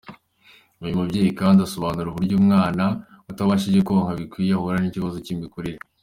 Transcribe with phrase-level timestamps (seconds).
[0.83, 2.83] Uyu mubyeyi kandi asobanura uburyo umwana
[3.31, 5.81] utabashije konka bikwiye ahura n’ikibazo cy’imikurire.